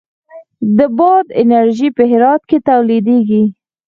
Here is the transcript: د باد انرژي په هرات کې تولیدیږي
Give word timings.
د 0.77 0.79
باد 0.97 1.25
انرژي 1.41 1.89
په 1.97 2.03
هرات 2.11 2.41
کې 2.49 2.57
تولیدیږي 2.69 3.43